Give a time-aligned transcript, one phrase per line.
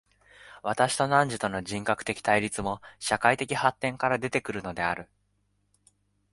[0.63, 5.07] 私と汝との人格的対立も、社会的発展から出て来るのである。